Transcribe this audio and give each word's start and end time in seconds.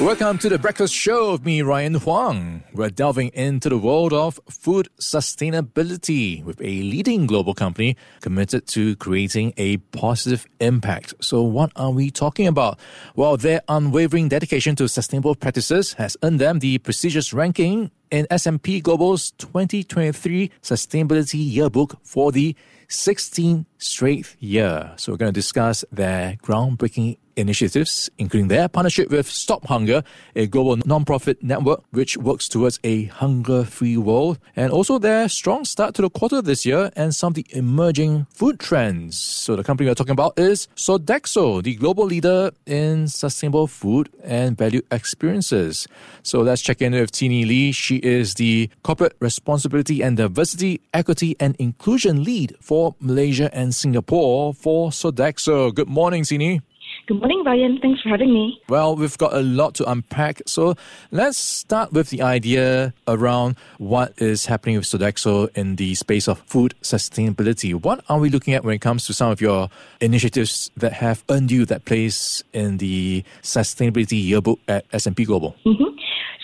Welcome 0.00 0.36
to 0.38 0.50
the 0.50 0.58
Breakfast 0.58 0.92
Show 0.92 1.30
of 1.30 1.46
me, 1.46 1.62
Ryan 1.62 1.94
Huang. 1.94 2.64
We're 2.74 2.90
delving 2.90 3.28
into 3.28 3.70
the 3.70 3.78
world 3.78 4.12
of 4.12 4.38
food 4.46 4.90
sustainability 5.00 6.44
with 6.44 6.60
a 6.60 6.82
leading 6.82 7.26
global 7.26 7.54
company 7.54 7.96
committed 8.20 8.66
to 8.68 8.94
creating 8.96 9.54
a 9.56 9.78
positive 9.78 10.46
impact. 10.60 11.14
So, 11.22 11.40
what 11.40 11.72
are 11.76 11.92
we 11.92 12.10
talking 12.10 12.46
about? 12.46 12.78
Well, 13.14 13.38
their 13.38 13.62
unwavering 13.68 14.28
dedication 14.28 14.76
to 14.76 14.86
sustainable 14.86 15.34
practices 15.34 15.94
has 15.94 16.14
earned 16.22 16.42
them 16.42 16.58
the 16.58 16.76
prestigious 16.76 17.32
ranking 17.32 17.90
in 18.10 18.26
S&P 18.28 18.82
Global's 18.82 19.30
2023 19.38 20.50
Sustainability 20.60 21.38
Yearbook 21.42 21.98
for 22.02 22.32
the 22.32 22.54
16th 22.88 23.64
straight 23.78 24.36
year. 24.40 24.92
So, 24.96 25.12
we're 25.12 25.18
going 25.18 25.32
to 25.32 25.40
discuss 25.40 25.86
their 25.90 26.36
groundbreaking 26.42 27.16
initiatives, 27.36 28.10
including 28.18 28.48
their 28.48 28.68
partnership 28.68 29.10
with 29.10 29.28
Stop 29.28 29.66
Hunger, 29.66 30.02
a 30.34 30.46
global 30.46 30.76
non-profit 30.84 31.42
network 31.42 31.82
which 31.90 32.16
works 32.16 32.48
towards 32.48 32.80
a 32.82 33.04
hunger-free 33.04 33.96
world, 33.96 34.38
and 34.56 34.72
also 34.72 34.98
their 34.98 35.28
strong 35.28 35.64
start 35.64 35.94
to 35.94 36.02
the 36.02 36.10
quarter 36.10 36.42
this 36.42 36.66
year 36.66 36.90
and 36.96 37.14
some 37.14 37.28
of 37.28 37.34
the 37.34 37.46
emerging 37.50 38.26
food 38.30 38.58
trends. 38.58 39.18
So 39.18 39.56
the 39.56 39.64
company 39.64 39.88
we're 39.88 39.94
talking 39.94 40.12
about 40.12 40.38
is 40.38 40.68
Sodexo, 40.76 41.62
the 41.62 41.74
global 41.74 42.04
leader 42.04 42.50
in 42.66 43.08
sustainable 43.08 43.66
food 43.66 44.08
and 44.24 44.56
value 44.56 44.82
experiences. 44.90 45.86
So 46.22 46.40
let's 46.40 46.62
check 46.62 46.82
in 46.82 46.92
with 46.92 47.12
Tini 47.12 47.44
Lee. 47.44 47.72
She 47.72 47.96
is 47.96 48.34
the 48.34 48.70
corporate 48.82 49.16
responsibility 49.20 50.02
and 50.02 50.16
diversity, 50.16 50.80
equity 50.94 51.36
and 51.38 51.54
inclusion 51.56 52.24
lead 52.24 52.56
for 52.60 52.94
Malaysia 53.00 53.50
and 53.54 53.74
Singapore 53.74 54.54
for 54.54 54.90
Sodexo. 54.90 55.74
Good 55.74 55.88
morning, 55.88 56.24
Tini. 56.24 56.60
Good 57.06 57.20
morning, 57.20 57.44
Ryan. 57.44 57.78
Thanks 57.80 58.02
for 58.02 58.08
having 58.08 58.34
me. 58.34 58.60
Well, 58.68 58.96
we've 58.96 59.16
got 59.16 59.32
a 59.32 59.40
lot 59.40 59.74
to 59.76 59.88
unpack. 59.88 60.42
So 60.46 60.74
let's 61.12 61.38
start 61.38 61.92
with 61.92 62.10
the 62.10 62.20
idea 62.20 62.94
around 63.06 63.54
what 63.78 64.12
is 64.16 64.46
happening 64.46 64.74
with 64.74 64.86
Sodexo 64.86 65.48
in 65.56 65.76
the 65.76 65.94
space 65.94 66.26
of 66.26 66.40
food 66.40 66.74
sustainability. 66.82 67.80
What 67.80 68.04
are 68.08 68.18
we 68.18 68.28
looking 68.28 68.54
at 68.54 68.64
when 68.64 68.74
it 68.74 68.80
comes 68.80 69.06
to 69.06 69.12
some 69.12 69.30
of 69.30 69.40
your 69.40 69.68
initiatives 70.00 70.72
that 70.76 70.94
have 70.94 71.22
earned 71.30 71.52
you 71.52 71.64
that 71.66 71.84
place 71.84 72.42
in 72.52 72.78
the 72.78 73.22
sustainability 73.40 74.20
yearbook 74.20 74.58
at 74.66 74.84
S&P 74.92 75.26
Global? 75.26 75.54
Mm-hmm. 75.64 75.96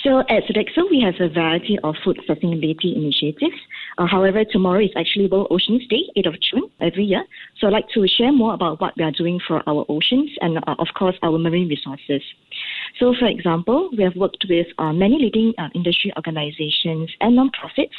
So 0.04 0.20
at 0.20 0.44
Sodexo, 0.44 0.88
we 0.88 1.00
have 1.00 1.14
a 1.18 1.28
variety 1.28 1.76
of 1.82 1.96
food 2.04 2.20
sustainability 2.28 2.94
initiatives. 2.94 3.56
Uh, 3.98 4.06
however, 4.06 4.44
tomorrow 4.44 4.80
is 4.80 4.90
actually 4.96 5.26
World 5.26 5.48
Oceans 5.50 5.86
Day, 5.88 6.04
8th 6.16 6.28
of 6.28 6.40
June, 6.40 6.70
every 6.80 7.04
year. 7.04 7.24
So 7.58 7.66
I'd 7.66 7.72
like 7.72 7.88
to 7.94 8.06
share 8.06 8.32
more 8.32 8.54
about 8.54 8.80
what 8.80 8.96
we 8.96 9.04
are 9.04 9.12
doing 9.12 9.40
for 9.46 9.62
our 9.68 9.84
oceans 9.88 10.30
and, 10.40 10.58
uh, 10.58 10.74
of 10.78 10.88
course, 10.96 11.16
our 11.22 11.38
marine 11.38 11.68
resources. 11.68 12.22
So, 12.98 13.14
for 13.18 13.26
example, 13.26 13.90
we 13.96 14.04
have 14.04 14.16
worked 14.16 14.44
with 14.48 14.66
uh, 14.78 14.92
many 14.92 15.18
leading 15.18 15.54
uh, 15.58 15.68
industry 15.74 16.12
organizations 16.16 17.10
and 17.20 17.38
nonprofits. 17.38 17.96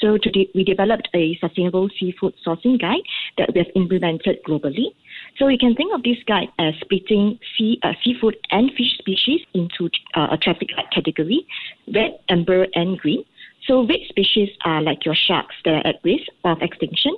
So, 0.00 0.18
today 0.18 0.48
we 0.54 0.64
developed 0.64 1.08
a 1.14 1.36
sustainable 1.40 1.88
seafood 1.98 2.34
sourcing 2.46 2.80
guide 2.80 3.02
that 3.38 3.52
we 3.54 3.58
have 3.60 3.70
implemented 3.74 4.38
globally. 4.46 4.94
So, 5.38 5.48
you 5.48 5.58
can 5.58 5.74
think 5.74 5.94
of 5.94 6.02
this 6.02 6.18
guide 6.26 6.48
as 6.58 6.74
splitting 6.80 7.38
sea, 7.56 7.78
uh, 7.82 7.92
seafood 8.04 8.36
and 8.50 8.70
fish 8.72 8.98
species 8.98 9.40
into 9.54 9.88
uh, 10.14 10.28
a 10.32 10.36
traffic 10.36 10.68
light 10.76 10.90
category 10.92 11.46
red, 11.92 12.18
amber, 12.28 12.66
and 12.74 12.98
green. 12.98 13.24
So 13.66 13.86
red 13.86 14.00
species 14.08 14.50
are 14.64 14.82
like 14.82 15.04
your 15.04 15.14
sharks 15.14 15.54
that 15.64 15.74
are 15.74 15.86
at 15.86 15.96
risk 16.04 16.28
of 16.44 16.58
extinction. 16.60 17.16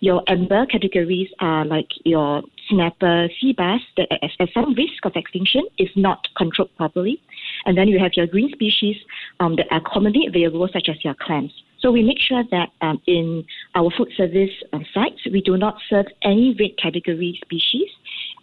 Your 0.00 0.22
amber 0.28 0.66
categories 0.66 1.28
are 1.40 1.64
like 1.64 1.88
your 2.04 2.42
snapper, 2.68 3.28
sea 3.40 3.52
bass 3.56 3.80
that 3.96 4.08
are 4.10 4.18
at 4.22 4.48
some 4.52 4.74
risk 4.74 5.04
of 5.04 5.12
extinction 5.16 5.62
if 5.78 5.90
not 5.96 6.28
controlled 6.36 6.74
properly. 6.76 7.20
And 7.64 7.76
then 7.76 7.88
you 7.88 7.98
have 7.98 8.12
your 8.14 8.26
green 8.26 8.50
species 8.52 8.96
um, 9.40 9.56
that 9.56 9.66
are 9.70 9.80
commonly 9.80 10.26
available, 10.26 10.68
such 10.72 10.88
as 10.88 11.02
your 11.04 11.14
clams. 11.14 11.52
So 11.80 11.90
we 11.90 12.02
make 12.02 12.18
sure 12.20 12.42
that 12.50 12.70
um, 12.80 13.00
in 13.06 13.44
our 13.74 13.90
food 13.96 14.08
service 14.16 14.50
um, 14.72 14.84
sites, 14.92 15.20
we 15.32 15.40
do 15.40 15.56
not 15.56 15.78
serve 15.88 16.06
any 16.22 16.54
red 16.58 16.76
category 16.80 17.38
species. 17.44 17.88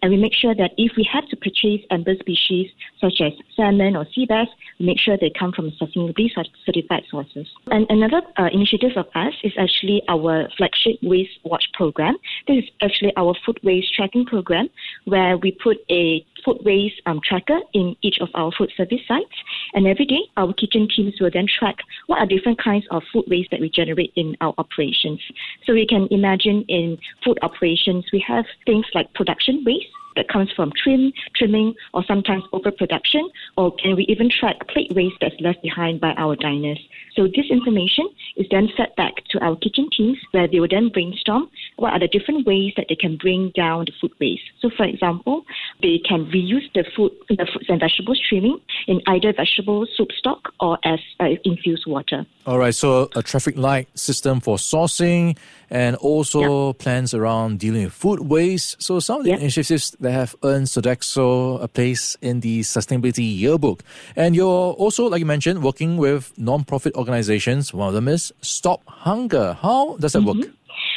And 0.01 0.11
we 0.11 0.17
make 0.17 0.33
sure 0.33 0.53
that 0.55 0.71
if 0.77 0.93
we 0.97 1.07
have 1.11 1.27
to 1.29 1.35
purchase 1.35 1.81
amber 1.89 2.15
species 2.19 2.69
such 3.01 3.21
as 3.21 3.33
salmon 3.55 3.95
or 3.95 4.05
sea 4.13 4.25
bass, 4.25 4.47
we 4.79 4.85
make 4.85 4.99
sure 4.99 5.17
they 5.17 5.31
come 5.37 5.51
from 5.51 5.71
sustainably 5.71 6.29
certified 6.65 7.03
sources. 7.09 7.47
And 7.67 7.85
another 7.89 8.21
uh, 8.37 8.49
initiative 8.51 8.91
of 8.95 9.07
us 9.15 9.33
is 9.43 9.53
actually 9.57 10.03
our 10.07 10.47
flagship 10.57 10.97
Waste 11.01 11.39
Watch 11.43 11.65
program. 11.73 12.17
This 12.47 12.63
is 12.63 12.69
actually 12.81 13.13
our 13.17 13.33
food 13.45 13.59
waste 13.63 13.93
tracking 13.95 14.25
program 14.25 14.69
where 15.05 15.37
we 15.37 15.51
put 15.51 15.77
a 15.89 16.25
food 16.43 16.59
waste 16.63 17.01
um, 17.05 17.19
tracker 17.23 17.59
in 17.73 17.95
each 18.01 18.19
of 18.21 18.29
our 18.35 18.51
food 18.51 18.71
service 18.77 19.01
sites. 19.07 19.35
And 19.73 19.87
every 19.87 20.05
day, 20.05 20.21
our 20.37 20.53
kitchen 20.53 20.87
teams 20.93 21.15
will 21.19 21.31
then 21.33 21.47
track 21.47 21.77
what 22.07 22.19
are 22.19 22.25
different 22.25 22.61
kinds 22.61 22.85
of 22.91 23.03
food 23.11 23.25
waste 23.27 23.51
that 23.51 23.59
we 23.59 23.69
generate 23.69 24.13
in 24.15 24.37
our 24.41 24.53
operations. 24.57 25.19
So 25.65 25.73
you 25.73 25.87
can 25.87 26.07
imagine 26.11 26.65
in 26.67 26.97
food 27.23 27.39
operations, 27.41 28.05
we 28.13 28.23
have 28.27 28.45
things 28.65 28.85
like 28.93 29.13
production 29.13 29.63
waste 29.65 29.87
that 30.15 30.27
comes 30.27 30.51
from 30.55 30.71
trim, 30.81 31.11
trimming, 31.35 31.75
or 31.93 32.03
sometimes 32.05 32.43
overproduction, 32.53 33.29
or 33.57 33.75
can 33.75 33.95
we 33.95 34.03
even 34.05 34.29
track 34.29 34.67
plate 34.67 34.91
waste 34.95 35.15
that's 35.21 35.39
left 35.39 35.61
behind 35.61 36.01
by 36.01 36.13
our 36.17 36.35
diners? 36.35 36.79
So 37.15 37.27
this 37.27 37.45
information 37.49 38.09
is 38.35 38.45
then 38.51 38.69
fed 38.75 38.93
back 38.97 39.13
to 39.29 39.39
our 39.39 39.55
kitchen 39.55 39.89
teams 39.95 40.17
where 40.31 40.47
they 40.47 40.59
will 40.59 40.67
then 40.69 40.89
brainstorm 40.89 41.49
what 41.77 41.93
are 41.93 41.99
the 41.99 42.07
different 42.07 42.45
ways 42.45 42.73
that 42.75 42.87
they 42.89 42.95
can 42.95 43.17
bring 43.17 43.51
down 43.55 43.85
the 43.85 43.93
food 44.01 44.11
waste. 44.19 44.43
So 44.61 44.69
for 44.75 44.85
example, 44.85 45.45
they 45.81 45.99
can 46.07 46.25
reuse 46.25 46.71
the 46.73 46.83
food, 46.95 47.11
the 47.29 47.47
fruits 47.51 47.69
and 47.69 47.79
vegetables 47.79 48.19
trimming 48.27 48.59
in 48.87 49.01
either 49.07 49.33
vegetable 49.33 49.87
soup 49.95 50.11
stock 50.11 50.53
or 50.59 50.77
as 50.83 50.99
uh, 51.19 51.29
infused 51.45 51.85
water. 51.87 52.25
All 52.45 52.59
right, 52.59 52.75
so 52.75 53.09
a 53.15 53.23
traffic 53.23 53.57
light 53.57 53.87
system 53.97 54.39
for 54.39 54.57
sourcing 54.57 55.37
and 55.69 55.95
also 55.95 56.73
plans 56.73 57.13
around 57.13 57.59
dealing 57.59 57.85
with 57.85 57.93
food 57.93 58.19
waste. 58.19 58.81
So 58.81 58.99
some 58.99 59.19
of 59.19 59.25
the 59.25 59.31
initiatives 59.31 59.95
that 60.05 60.11
have 60.11 60.35
earned 60.43 60.67
Sodexo 60.67 61.61
a 61.61 61.67
place 61.67 62.15
in 62.21 62.39
the 62.41 62.61
sustainability 62.61 63.25
yearbook. 63.37 63.83
And 64.15 64.35
you're 64.35 64.73
also, 64.73 65.07
like 65.07 65.19
you 65.19 65.25
mentioned, 65.25 65.63
working 65.63 65.97
with 65.97 66.31
non-profit 66.37 66.95
organizations. 66.95 67.73
One 67.73 67.87
of 67.87 67.93
them 67.93 68.07
is 68.07 68.31
Stop 68.41 68.81
Hunger. 68.87 69.57
How 69.61 69.97
does 69.97 70.13
that 70.13 70.19
mm-hmm. 70.19 70.39
work? 70.41 70.49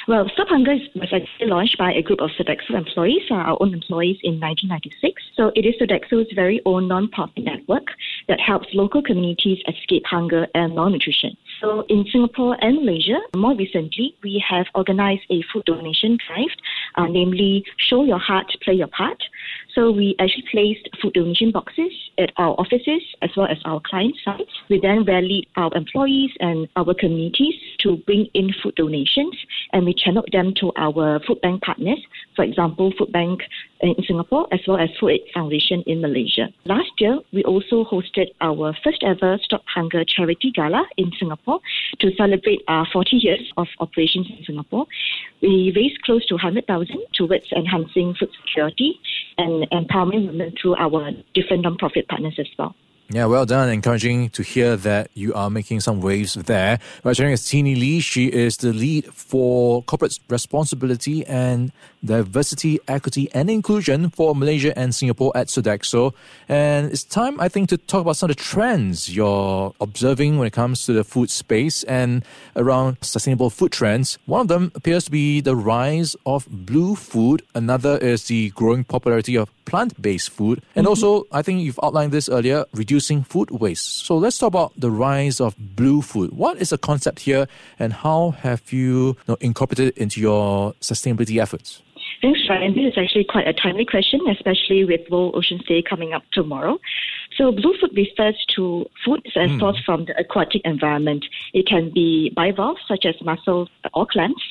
Well, 0.08 0.28
Stop 0.32 0.48
Hunger 0.48 0.76
was 0.94 1.12
actually 1.12 1.48
launched 1.48 1.76
by 1.78 1.92
a 1.92 2.02
group 2.02 2.20
of 2.20 2.30
Sodexo 2.38 2.74
employees, 2.74 3.22
uh, 3.30 3.34
our 3.34 3.58
own 3.60 3.74
employees, 3.74 4.18
in 4.22 4.41
1996. 4.41 5.22
So 5.36 5.52
it 5.54 5.64
is 5.66 5.74
Sodexo's 5.80 6.32
very 6.34 6.60
own 6.64 6.88
non-profit 6.88 7.44
network 7.44 7.88
that 8.26 8.41
helps 8.41 8.68
local 8.72 9.02
communities 9.02 9.58
escape 9.68 10.04
hunger 10.06 10.47
and 10.54 10.74
malnutrition. 10.74 11.36
So 11.60 11.84
in 11.88 12.04
Singapore 12.12 12.56
and 12.60 12.84
Malaysia, 12.84 13.19
more 13.34 13.54
recently, 13.54 14.14
we 14.22 14.42
have 14.48 14.66
organized 14.74 15.22
a 15.30 15.42
food 15.52 15.64
donation 15.64 16.16
drive, 16.26 16.50
uh, 16.96 17.06
namely 17.10 17.64
Show 17.88 18.04
Your 18.04 18.19
Heart, 18.19 18.46
Play 18.62 18.74
Your 18.74 18.86
Part. 18.86 19.19
So 19.74 19.91
we 19.91 20.14
actually 20.20 20.44
placed 20.50 20.88
food 21.02 21.14
donation 21.14 21.50
boxes 21.50 21.92
at 22.18 22.30
our 22.36 22.54
offices 22.58 23.02
as 23.22 23.30
well 23.36 23.47
as 23.50 23.58
our 23.64 23.80
client 23.84 24.14
sites. 24.24 24.50
We 24.70 24.80
then 24.80 25.04
rallied 25.04 25.47
our 25.56 25.70
employees 25.74 26.30
and 26.41 26.68
our 26.76 26.94
communities 26.94 27.54
to 27.80 27.97
bring 28.06 28.26
in 28.34 28.52
food 28.62 28.76
donations 28.76 29.36
and 29.72 29.84
we 29.84 29.94
channeled 29.94 30.28
them 30.32 30.54
to 30.60 30.72
our 30.76 31.20
food 31.26 31.41
bank 31.42 31.62
partners, 31.62 31.98
for 32.38 32.44
example, 32.44 32.93
Food 32.97 33.10
Bank 33.10 33.41
in 33.81 33.97
Singapore 34.06 34.47
as 34.53 34.60
well 34.69 34.78
as 34.78 34.88
Food 35.00 35.10
Aid 35.10 35.22
Foundation 35.34 35.82
in 35.88 36.00
Malaysia. 36.00 36.47
Last 36.66 36.93
year, 36.99 37.19
we 37.32 37.43
also 37.43 37.84
hosted 37.84 38.28
our 38.41 38.76
first 38.84 39.03
ever 39.03 39.38
Stop 39.43 39.65
Hunger 39.66 40.04
Charity 40.06 40.53
Gala 40.54 40.86
in 40.97 41.10
Singapore 41.18 41.59
to 41.98 42.15
celebrate 42.16 42.62
our 42.68 42.86
40 42.92 43.16
years 43.16 43.42
of 43.57 43.66
operations 43.80 44.28
in 44.30 44.45
Singapore. 44.47 44.86
We 45.42 45.72
raised 45.74 46.01
close 46.03 46.24
to 46.27 46.34
100,000 46.34 46.97
towards 47.12 47.47
enhancing 47.51 48.15
food 48.15 48.30
security 48.47 49.01
and 49.36 49.66
empowering 49.72 50.28
women 50.28 50.54
through 50.62 50.77
our 50.77 51.10
different 51.34 51.65
non-profit 51.65 52.07
partners 52.07 52.36
as 52.39 52.47
well. 52.57 52.77
Yeah, 53.10 53.25
well 53.25 53.47
done. 53.47 53.71
Encouraging 53.71 54.28
to 54.31 54.43
hear 54.43 54.77
that 54.77 55.09
you 55.15 55.33
are 55.33 55.49
making 55.49 55.81
some 55.81 56.03
waves 56.03 56.34
there. 56.34 56.78
Right, 57.03 57.16
sharing 57.16 57.33
is 57.33 57.49
Tini 57.49 57.75
Lee. 57.75 58.01
She 58.01 58.27
is 58.27 58.59
the 58.59 58.75
lead 58.75 59.07
for 59.15 59.83
corporate 59.84 60.19
responsibility 60.28 61.25
and 61.25 61.72
diversity, 62.05 62.78
equity, 62.87 63.31
and 63.33 63.49
inclusion 63.49 64.10
for 64.10 64.34
Malaysia 64.34 64.78
and 64.78 64.95
Singapore 64.95 65.33
at 65.34 65.47
Sodexo. 65.47 66.13
And 66.51 66.93
it's 66.93 67.03
time, 67.03 67.41
I 67.41 67.49
think, 67.49 67.71
to 67.71 67.78
talk 67.78 68.03
about 68.03 68.19
some 68.19 68.28
of 68.28 68.37
the 68.37 68.43
trends 68.43 69.09
you're 69.09 69.72
observing 69.81 70.37
when 70.37 70.47
it 70.47 70.53
comes 70.53 70.84
to 70.84 70.93
the 70.93 71.03
food 71.03 71.31
space 71.31 71.84
and 71.84 72.22
around 72.57 72.99
sustainable 73.01 73.49
food 73.49 73.72
trends. 73.72 74.19
One 74.27 74.43
of 74.43 74.49
them 74.49 74.71
appears 74.75 75.07
to 75.07 75.10
be 75.10 75.41
the 75.41 75.57
rise 75.57 76.15
of 76.27 76.47
blue 76.51 76.95
food. 76.95 77.43
Another 77.55 77.97
is 77.97 78.25
the 78.25 78.51
growing 78.51 78.84
popularity 78.84 79.37
of 79.37 79.51
plant-based 79.65 80.31
food. 80.31 80.63
And 80.75 80.84
mm-hmm. 80.84 80.91
also, 80.91 81.27
I 81.33 81.43
think 81.43 81.63
you've 81.63 81.81
outlined 81.83 82.13
this 82.13 82.28
earlier, 82.28 82.65
reduce 82.72 82.97
reducing 82.98 83.22
food 83.22 83.50
waste. 83.53 84.04
So 84.06 84.16
let's 84.16 84.39
talk 84.39 84.48
about 84.48 84.72
the 84.77 84.91
rise 84.91 85.41
of 85.41 85.54
blue 85.77 86.03
food. 86.03 86.33
What 86.33 86.59
is 86.59 86.71
the 86.71 86.78
concept 86.78 87.21
here, 87.21 87.47
and 87.78 87.92
how 87.92 88.34
have 88.42 88.72
you, 88.72 89.15
you 89.15 89.16
know, 89.28 89.36
incorporated 89.41 89.89
it 89.89 89.98
into 89.98 90.21
your 90.21 90.72
sustainability 90.80 91.41
efforts? 91.41 91.80
Thanks, 92.21 92.41
Ryan. 92.48 92.74
This 92.74 92.92
is 92.92 92.98
actually 92.98 93.24
quite 93.24 93.47
a 93.47 93.53
timely 93.53 93.84
question, 93.84 94.21
especially 94.28 94.84
with 94.84 95.03
World 95.10 95.36
Oceans 95.36 95.65
Day 95.66 95.80
coming 95.80 96.12
up 96.12 96.24
tomorrow. 96.33 96.78
So, 97.36 97.53
blue 97.53 97.72
food 97.80 97.92
refers 97.95 98.34
to 98.56 98.86
foods 99.04 99.30
as 99.36 99.50
mm. 99.50 99.60
sourced 99.60 99.84
from 99.84 100.06
the 100.06 100.18
aquatic 100.18 100.62
environment. 100.65 101.24
It 101.54 101.68
can 101.68 101.92
be 101.95 102.33
bivalves, 102.34 102.80
such 102.89 103.04
as 103.06 103.15
mussels 103.22 103.68
or 103.95 104.06
clams, 104.06 104.42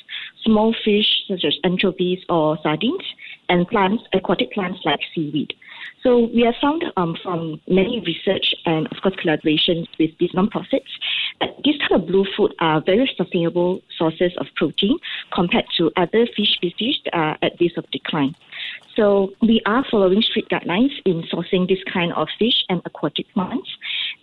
small 0.46 0.74
fish, 0.86 1.10
such 1.28 1.44
as 1.44 1.58
anchovies 1.66 2.24
or 2.30 2.58
sardines, 2.64 3.04
and 3.50 3.68
plants, 3.68 4.04
aquatic 4.14 4.54
plants 4.54 4.80
like 4.86 5.02
seaweed. 5.14 5.54
So 6.04 6.30
we 6.34 6.42
have 6.42 6.56
found 6.62 6.84
um, 6.96 7.18
from 7.22 7.60
many 7.68 8.02
research 8.06 8.54
and 8.66 8.88
of 8.88 8.98
course 9.02 9.16
collaborations 9.16 9.88
with 10.00 10.12
these 10.20 10.32
non-profits 10.34 10.88
that 11.40 11.50
these 11.64 11.78
kind 11.80 12.02
of 12.02 12.08
blue 12.08 12.26
food 12.36 12.54
are 12.60 12.82
very 12.86 13.10
sustainable 13.18 13.82
sources 13.98 14.32
of 14.38 14.48
protein 14.56 14.98
compared 15.34 15.66
to 15.78 15.92
other 15.98 16.28
fish 16.36 16.54
species 16.54 16.98
that 17.06 17.16
are 17.16 17.38
at 17.42 17.54
risk 17.60 17.78
of 17.78 17.90
decline. 17.92 18.36
So 18.96 19.34
we 19.42 19.62
are 19.68 19.86
following 19.92 20.24
strict 20.24 20.50
guidelines 20.50 20.90
in 21.06 21.22
sourcing 21.32 21.68
this 21.68 21.84
kind 21.92 22.12
of 22.14 22.28
fish 22.40 22.64
and 22.68 22.82
aquatic 22.86 23.32
plants. 23.34 23.70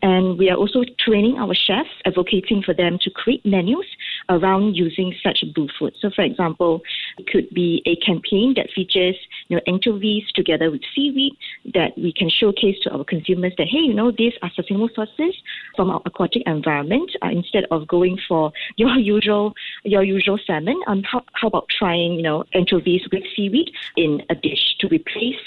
And 0.03 0.37
we 0.37 0.51
are 0.51 0.57
also 0.57 0.83
training 0.99 1.39
our 1.39 1.55
chefs, 1.55 1.91
advocating 2.05 2.63
for 2.63 2.75
them 2.75 2.99
to 3.03 3.11
create 3.11 3.47
menus 3.47 3.87
around 4.29 4.75
using 4.75 5.15
such 5.23 5.45
blue 5.55 5.69
food. 5.79 5.95
So, 6.01 6.11
for 6.11 6.23
example, 6.23 6.83
it 7.19 7.27
could 7.27 7.49
be 7.51 7.83
a 7.87 7.97
campaign 7.97 8.55
that 8.57 8.71
features 8.75 9.17
you 9.49 9.57
know, 9.57 9.63
anchovies 9.67 10.25
together 10.35 10.71
with 10.71 10.83
seaweed 10.95 11.37
that 11.75 11.97
we 11.97 12.13
can 12.13 12.29
showcase 12.29 12.77
to 12.83 12.91
our 12.91 13.05
consumers 13.05 13.53
that, 13.59 13.69
hey, 13.69 13.79
you 13.79 13.95
know, 13.95 14.11
these 14.11 14.33
are 14.43 14.51
sustainable 14.55 14.91
sources 14.95 15.35
from 15.77 15.91
our 15.91 16.01
aquatic 16.07 16.43
environment 16.47 17.11
uh, 17.23 17.29
instead 17.29 17.65
of 17.71 17.87
going 17.87 18.19
for 18.29 18.53
your 18.77 18.97
usual 18.97 19.55
your 19.85 20.03
usual 20.03 20.39
salmon. 20.47 20.81
Um, 20.87 21.03
how, 21.03 21.23
how 21.33 21.49
about 21.49 21.69
trying, 21.69 22.15
you 22.15 22.23
know, 22.23 22.45
anchovies 22.55 23.03
with 23.13 23.23
seaweed 23.35 23.71
in 23.97 24.23
a 24.31 24.35
dish 24.35 24.77
to 24.81 24.89
replace 24.89 25.41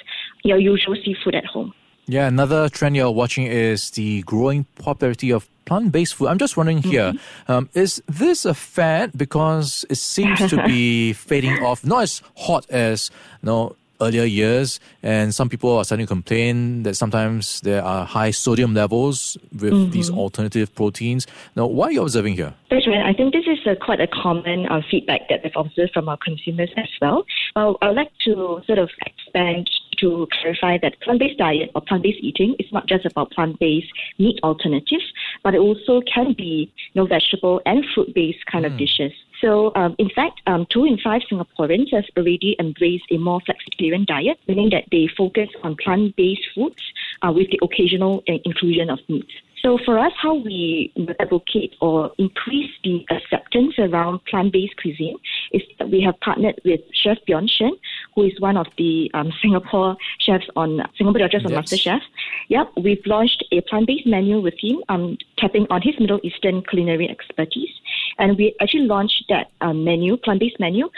your 0.44 0.60
usual 0.60 0.96
seafood 1.04 1.36
at 1.36 1.46
home? 1.46 1.74
Yeah, 2.10 2.28
another 2.28 2.70
trend 2.70 2.96
you're 2.96 3.12
watching 3.12 3.48
is 3.48 3.92
the 3.92 4.22
growing 4.22 4.66
popularity 4.76 5.32
of 5.32 5.50
plant-based 5.68 6.16
food. 6.16 6.28
I'm 6.28 6.38
just 6.38 6.58
wondering 6.58 6.82
here, 6.82 7.12
mm-hmm. 7.12 7.52
um, 7.52 7.70
is 7.74 8.02
this 8.08 8.46
a 8.46 8.54
fad 8.54 9.12
because 9.16 9.86
it 9.90 9.98
seems 9.98 10.40
to 10.50 10.64
be 10.66 11.14
fading 11.30 11.64
off, 11.64 11.86
not 11.86 12.04
as 12.04 12.22
hot 12.36 12.66
as 12.70 13.12
you 13.44 13.48
know 13.48 13.76
earlier 14.00 14.24
years, 14.24 14.80
and 15.04 15.34
some 15.34 15.50
people 15.50 15.76
are 15.76 15.84
starting 15.84 16.06
to 16.06 16.08
complain 16.08 16.84
that 16.84 16.96
sometimes 16.96 17.62
there 17.62 17.84
are 17.84 18.06
high 18.06 18.32
sodium 18.32 18.74
levels 18.74 19.38
with 19.52 19.74
mm-hmm. 19.74 19.92
these 19.92 20.10
alternative 20.10 20.74
proteins. 20.76 21.28
Now, 21.56 21.68
what 21.68 21.90
are 21.90 21.92
you 21.94 22.02
observing 22.04 22.36
here? 22.36 22.54
That's 22.70 22.88
right. 22.88 23.06
I 23.06 23.14
think 23.14 23.34
this 23.34 23.46
is 23.48 23.60
a, 23.66 23.76
quite 23.76 24.00
a 24.00 24.08
common 24.08 24.68
uh, 24.68 24.82
feedback 24.90 25.22
that 25.30 25.42
we've 25.44 25.54
observed 25.56 25.94
from 25.94 26.10
our 26.10 26.18
consumers 26.18 26.70
as 26.78 26.90
well. 27.02 27.26
Well, 27.56 27.78
I'd 27.82 27.96
like 27.96 28.12
to 28.26 28.62
sort 28.66 28.80
of 28.80 28.90
expand 29.06 29.70
to 29.98 30.28
clarify 30.32 30.78
that 30.82 31.00
plant-based 31.02 31.38
diet 31.38 31.72
or 31.76 31.82
plant-based 31.82 32.20
eating 32.22 32.56
is 32.60 32.72
not 32.72 32.88
just 32.88 33.06
about 33.06 33.32
plant-based 33.32 33.92
meat 34.18 34.40
alternatives, 34.44 35.06
but 35.44 35.54
it 35.54 35.60
also 35.60 36.02
can 36.02 36.34
be 36.34 36.72
you 36.94 37.02
know, 37.02 37.08
vegetable 37.08 37.62
and 37.66 37.86
fruit-based 37.94 38.46
kind 38.46 38.66
mm. 38.66 38.72
of 38.72 38.78
dishes. 38.78 39.12
So, 39.42 39.72
um, 39.76 39.96
in 40.00 40.10
fact, 40.10 40.42
um, 40.48 40.66
two 40.70 40.86
in 40.86 40.98
five 40.98 41.22
Singaporeans 41.32 41.94
have 41.94 42.06
already 42.18 42.56
embraced 42.60 43.06
a 43.12 43.18
more 43.18 43.40
flexitarian 43.42 44.06
diet, 44.06 44.40
meaning 44.48 44.70
that 44.72 44.86
they 44.92 45.08
focus 45.16 45.50
on 45.64 45.76
plant-based 45.76 46.48
foods 46.56 46.82
uh, 47.22 47.32
with 47.32 47.48
the 47.52 47.60
occasional 47.62 48.24
uh, 48.28 48.34
inclusion 48.46 48.90
of 48.90 49.00
meat. 49.08 49.30
So 49.64 49.80
for 49.86 49.98
us, 49.98 50.14
how 50.22 50.36
we 50.36 50.94
advocate 51.20 51.76
or 51.82 52.12
increase 52.18 52.72
the 52.84 53.06
acceptance 53.10 53.74
around 53.80 54.24
plant-based 54.26 54.76
cuisine 54.78 55.18
is 55.52 55.62
that 55.80 55.90
we 55.90 56.02
have 56.02 56.20
partnered 56.20 56.62
with 56.64 56.82
Chef 56.94 57.18
Bjorn 57.26 57.48
Shen, 57.48 57.72
who 58.14 58.24
is 58.24 58.40
one 58.40 58.56
of 58.56 58.68
the 58.78 59.10
um, 59.14 59.32
Singapore 59.42 59.98
chefs 60.20 60.46
on 60.56 60.82
Singapore 60.98 61.28
Judges 61.28 61.46
on 61.46 61.52
MasterChef. 61.52 62.02
Yep, 62.50 62.72
we've 62.84 63.06
launched 63.06 63.44
a 63.52 63.62
plant-based 63.62 64.06
menu 64.06 64.40
with 64.40 64.54
him, 64.60 64.84
um, 64.90 65.18
tapping 65.38 65.66
on 65.70 65.82
his 65.82 66.00
Middle 66.00 66.20
Eastern 66.24 66.62
culinary 66.64 67.10
expertise. 67.10 67.72
And 68.20 68.38
we 68.38 68.56
actually 68.62 68.86
launched 68.86 69.24
that 69.30 69.52
uh, 69.62 69.74
menu, 69.74 70.18
plant-based 70.18 70.60
menu, 70.60 70.90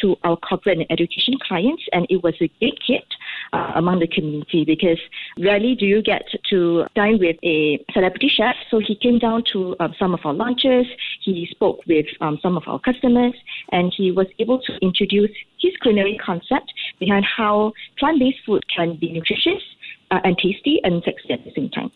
to 0.00 0.16
our 0.24 0.36
corporate 0.36 0.78
and 0.78 0.86
education 0.90 1.34
clients, 1.46 1.82
and 1.92 2.06
it 2.10 2.22
was 2.22 2.34
a 2.40 2.50
big 2.60 2.74
hit 2.86 3.06
uh, 3.52 3.72
among 3.74 4.00
the 4.00 4.06
community 4.06 4.64
because 4.64 4.98
rarely 5.38 5.74
do 5.74 5.86
you 5.86 6.02
get 6.02 6.22
to 6.50 6.84
dine 6.94 7.18
with 7.18 7.36
a 7.44 7.84
celebrity 7.92 8.28
chef. 8.28 8.54
So 8.70 8.78
he 8.78 8.94
came 8.94 9.18
down 9.18 9.44
to 9.52 9.76
um, 9.80 9.94
some 9.98 10.14
of 10.14 10.20
our 10.24 10.34
lunches, 10.34 10.86
he 11.22 11.46
spoke 11.50 11.80
with 11.86 12.06
um, 12.20 12.38
some 12.42 12.56
of 12.56 12.64
our 12.66 12.78
customers, 12.78 13.34
and 13.72 13.92
he 13.96 14.10
was 14.10 14.26
able 14.38 14.60
to 14.62 14.72
introduce 14.80 15.30
his 15.60 15.72
culinary 15.82 16.18
concept 16.24 16.72
behind 16.98 17.24
how 17.24 17.72
plant-based 17.98 18.38
food 18.46 18.64
can 18.74 18.96
be 18.96 19.12
nutritious 19.12 19.62
uh, 20.10 20.20
and 20.24 20.36
tasty 20.38 20.80
and 20.84 21.02
sexy 21.04 21.32
at 21.32 21.44
the 21.44 21.52
same 21.54 21.70
time. 21.70 21.90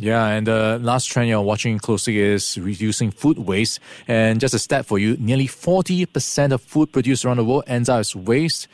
Yeah, 0.00 0.28
and 0.28 0.46
the 0.46 0.78
last 0.80 1.06
trend 1.06 1.28
you're 1.28 1.42
watching 1.42 1.80
closely 1.80 2.20
is 2.20 2.56
reducing 2.56 3.10
food 3.10 3.36
waste. 3.36 3.80
And 4.06 4.38
just 4.38 4.54
a 4.54 4.58
stat 4.60 4.86
for 4.86 5.00
you, 5.00 5.16
nearly 5.18 5.48
40% 5.48 6.52
of 6.52 6.62
food 6.62 6.92
produced 6.92 7.24
around 7.24 7.38
the 7.38 7.44
world 7.44 7.64
ends 7.66 7.88
up 7.88 7.98
as 7.98 8.14
waste. 8.14 8.68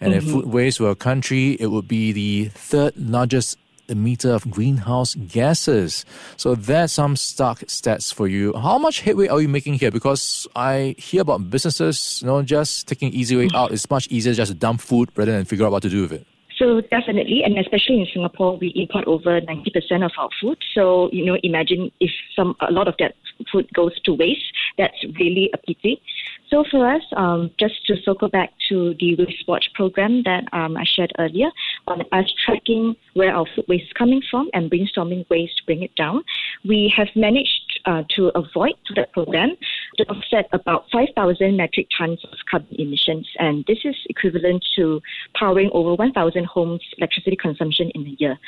And 0.00 0.12
mm-hmm. 0.12 0.26
if 0.26 0.32
food 0.32 0.46
waste 0.46 0.80
were 0.80 0.90
a 0.90 0.96
country, 0.96 1.52
it 1.60 1.68
would 1.68 1.88
be 1.88 2.12
the 2.12 2.50
third 2.54 2.96
largest 2.96 3.58
emitter 3.88 4.34
of 4.34 4.48
greenhouse 4.50 5.14
gases. 5.14 6.04
So 6.36 6.54
that's 6.54 6.92
some 6.92 7.16
stark 7.16 7.60
stats 7.60 8.12
for 8.12 8.28
you. 8.28 8.52
How 8.54 8.78
much 8.78 9.00
headway 9.00 9.28
are 9.28 9.40
you 9.40 9.48
making 9.48 9.74
here? 9.74 9.90
Because 9.90 10.46
I 10.54 10.94
hear 10.98 11.22
about 11.22 11.50
businesses, 11.50 12.20
you 12.22 12.28
know, 12.28 12.42
just 12.42 12.86
taking 12.86 13.12
easy 13.12 13.36
way 13.36 13.48
out. 13.54 13.72
It's 13.72 13.88
much 13.90 14.06
easier 14.08 14.34
just 14.34 14.52
to 14.52 14.58
dump 14.58 14.80
food 14.80 15.10
rather 15.16 15.32
than 15.32 15.44
figure 15.44 15.66
out 15.66 15.72
what 15.72 15.82
to 15.82 15.88
do 15.88 16.02
with 16.02 16.12
it. 16.12 16.26
So 16.58 16.80
definitely, 16.80 17.44
and 17.44 17.56
especially 17.56 18.00
in 18.00 18.06
Singapore, 18.12 18.56
we 18.56 18.72
import 18.74 19.06
over 19.06 19.40
90% 19.40 20.04
of 20.04 20.10
our 20.18 20.28
food. 20.40 20.58
So, 20.74 21.08
you 21.12 21.24
know, 21.24 21.38
imagine 21.44 21.92
if 22.00 22.10
some 22.34 22.56
a 22.60 22.72
lot 22.72 22.88
of 22.88 22.96
that 22.98 23.14
food 23.52 23.68
goes 23.72 23.98
to 24.02 24.12
waste, 24.12 24.52
that's 24.76 25.04
really 25.20 25.50
a 25.54 25.58
pity. 25.58 26.02
So 26.50 26.64
for 26.70 26.88
us, 26.90 27.02
um, 27.16 27.50
just 27.58 27.74
to 27.86 27.96
circle 28.02 28.28
back 28.28 28.50
to 28.70 28.94
the 28.98 29.16
Waste 29.16 29.44
Watch 29.46 29.66
program 29.74 30.22
that 30.24 30.44
um, 30.52 30.76
I 30.76 30.84
shared 30.84 31.12
earlier, 31.18 31.50
on 31.86 32.02
us 32.12 32.24
tracking 32.44 32.96
where 33.14 33.34
our 33.34 33.46
food 33.54 33.66
waste 33.68 33.84
is 33.84 33.92
coming 33.92 34.22
from 34.30 34.48
and 34.54 34.70
brainstorming 34.70 35.28
ways 35.28 35.50
to 35.58 35.64
bring 35.66 35.82
it 35.82 35.94
down, 35.94 36.22
we 36.66 36.92
have 36.96 37.08
managed 37.14 37.80
uh, 37.84 38.02
to 38.16 38.28
avoid 38.34 38.74
that 38.96 39.12
program 39.12 39.56
to 39.98 40.08
offset 40.08 40.48
about 40.52 40.84
5,000 40.92 41.56
metric 41.56 41.88
tons 41.96 42.24
of 42.24 42.38
carbon 42.50 42.74
emissions, 42.78 43.28
and 43.38 43.64
this 43.66 43.78
is 43.84 43.96
equivalent 44.08 44.64
to 44.76 45.00
powering 45.34 45.70
over 45.72 45.94
1,000 45.94 46.46
homes' 46.46 46.80
electricity 46.96 47.36
consumption 47.36 47.90
in 47.94 48.06
a 48.06 48.16
year. 48.18 48.38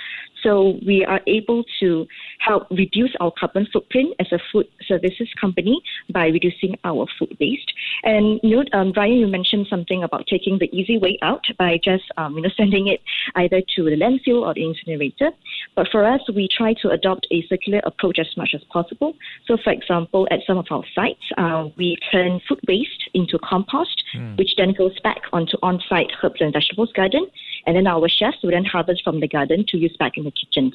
So 0.42 0.78
we 0.86 1.04
are 1.04 1.20
able 1.26 1.64
to 1.80 2.06
help 2.38 2.66
reduce 2.70 3.14
our 3.20 3.32
carbon 3.38 3.66
footprint 3.72 4.14
as 4.18 4.26
a 4.32 4.38
food 4.50 4.66
services 4.86 5.28
company 5.40 5.82
by 6.12 6.28
reducing 6.28 6.76
our 6.84 7.06
food 7.18 7.36
waste. 7.40 7.72
And 8.04 8.40
you 8.42 8.56
know, 8.56 8.64
um, 8.72 8.92
Ryan, 8.96 9.18
you 9.18 9.26
mentioned 9.26 9.66
something 9.68 10.02
about 10.02 10.26
taking 10.26 10.58
the 10.58 10.70
easy 10.76 10.98
way 10.98 11.18
out 11.22 11.44
by 11.58 11.78
just 11.82 12.04
um, 12.16 12.36
you 12.36 12.42
know 12.42 12.50
sending 12.56 12.88
it 12.88 13.00
either 13.36 13.60
to 13.76 13.84
the 13.84 13.96
landfill 13.96 14.46
or 14.46 14.54
the 14.54 14.64
incinerator. 14.64 15.30
But 15.76 15.88
for 15.90 16.04
us, 16.04 16.20
we 16.34 16.48
try 16.48 16.74
to 16.82 16.90
adopt 16.90 17.26
a 17.30 17.44
circular 17.48 17.80
approach 17.84 18.18
as 18.18 18.36
much 18.36 18.50
as 18.54 18.62
possible. 18.72 19.14
So, 19.46 19.56
for 19.62 19.72
example, 19.72 20.26
at 20.30 20.40
some 20.46 20.58
of 20.58 20.66
our 20.70 20.84
sites, 20.94 21.22
uh, 21.40 21.68
we 21.76 21.96
turn 22.12 22.40
food 22.46 22.60
waste 22.68 23.08
into 23.14 23.38
compost, 23.38 24.02
mm. 24.14 24.36
which 24.36 24.54
then 24.58 24.74
goes 24.76 24.98
back 25.00 25.22
onto 25.32 25.56
on-site 25.62 26.12
herbs 26.22 26.40
and 26.40 26.52
vegetables 26.52 26.92
garden, 26.92 27.26
and 27.66 27.76
then 27.76 27.86
our 27.86 28.08
chefs 28.08 28.36
will 28.42 28.50
then 28.50 28.64
harvest 28.64 29.02
from 29.02 29.20
the 29.20 29.28
garden 29.28 29.64
to 29.68 29.78
use 29.78 29.96
back 29.98 30.18
in 30.18 30.24
the 30.24 30.32
kitchens. 30.32 30.74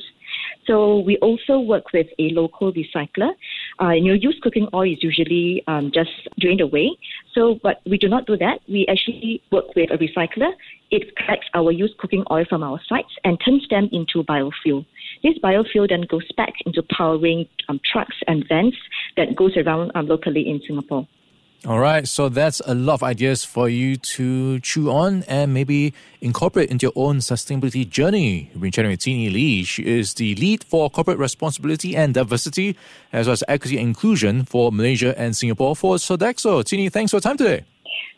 So 0.68 1.00
we 1.00 1.18
also 1.18 1.60
work 1.60 1.94
with 1.94 2.08
a 2.18 2.30
local 2.32 2.74
recycler. 2.74 3.32
Uh, 3.82 3.92
you 3.92 4.14
used 4.14 4.42
cooking 4.42 4.68
oil 4.74 4.92
is 4.92 5.04
usually 5.04 5.64
um, 5.68 5.92
just 5.94 6.10
drained 6.40 6.62
away. 6.62 6.98
So, 7.34 7.60
but 7.62 7.82
we 7.86 7.98
do 7.98 8.08
not 8.08 8.26
do 8.26 8.38
that. 8.38 8.60
We 8.68 8.86
actually 8.90 9.42
work 9.52 9.76
with 9.76 9.92
a 9.92 9.98
recycler. 9.98 10.52
It 10.92 11.16
collects 11.18 11.48
our 11.54 11.72
used 11.72 11.98
cooking 11.98 12.24
oil 12.32 12.46
from 12.48 12.64
our 12.64 12.80
sites 12.88 13.14
and 13.24 13.40
turns 13.44 13.68
them 13.70 13.90
into 13.92 14.24
biofuel. 14.24 14.86
This 15.24 15.38
biofuel 15.44 15.90
then 15.90 16.04
goes 16.10 16.30
back 16.38 16.54
into 16.66 16.84
powering 16.96 17.48
um, 17.70 17.80
trucks 17.92 18.16
and 18.28 18.46
vans 18.48 18.76
that 19.18 19.36
goes 19.36 19.56
around 19.58 19.92
um, 19.96 20.08
locally 20.08 20.50
in 20.50 20.62
Singapore. 20.66 21.08
All 21.68 21.80
right, 21.80 22.08
so 22.08 22.30
that's 22.30 22.62
a 22.68 22.76
lot 22.76 22.94
of 22.96 23.04
ideas 23.04 23.44
for 23.44 23.68
you 23.68 23.96
to 23.96 24.60
chew 24.60 24.92
on 24.92 25.24
and 25.24 25.52
maybe 25.52 25.96
incorporate 26.22 26.70
into 26.70 26.86
your 26.86 26.94
own 26.96 27.18
sustainability 27.18 27.90
journey. 27.90 28.52
We've 28.54 28.62
been 28.62 28.72
chatting 28.72 28.92
with 28.92 29.00
Tini 29.00 29.32
Lee. 29.32 29.64
She 29.64 29.84
is 29.84 30.14
the 30.14 30.36
lead 30.36 30.64
for 30.64 30.92
corporate 30.92 31.18
responsibility 31.18 31.96
and 31.96 32.14
diversity, 32.14 32.78
as 33.12 33.26
well 33.26 33.34
as 33.34 33.44
equity 33.48 33.80
and 33.80 33.88
inclusion 33.88 34.46
for 34.46 34.72
Malaysia 34.72 35.20
and 35.20 35.36
Singapore 35.36 35.76
for 35.76 35.96
Sodexo. 35.96 36.64
Tini, 36.64 36.90
thanks 36.90 37.10
for 37.10 37.16
your 37.16 37.22
time 37.22 37.38
today. 37.38 37.66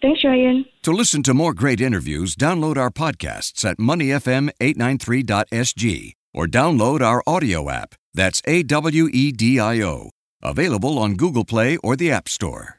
Thanks, 0.02 0.26
Ryan. 0.26 0.66
To 0.84 0.92
listen 0.92 1.24
to 1.24 1.34
more 1.34 1.54
great 1.54 1.80
interviews, 1.80 2.36
download 2.36 2.76
our 2.78 2.92
podcasts 2.92 3.64
at 3.64 3.78
moneyfm893.sg 3.78 6.12
or 6.34 6.48
download 6.48 7.02
our 7.02 7.24
audio 7.26 7.70
app. 7.70 7.96
That's 8.14 8.42
A 8.46 8.64
W 8.64 9.08
E 9.12 9.32
D 9.32 9.58
I 9.60 9.82
O. 9.82 10.12
Available 10.44 11.00
on 11.00 11.16
Google 11.16 11.46
Play 11.46 11.78
or 11.78 11.96
the 11.96 12.12
App 12.12 12.30
Store. 12.30 12.77